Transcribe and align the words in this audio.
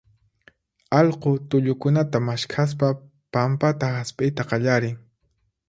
allqu 0.99 1.33
tullukunata 1.53 2.21
maskhaspa 2.29 2.89
pampata 3.37 3.91
hasp'iyta 3.99 4.51
qallarin. 4.55 5.01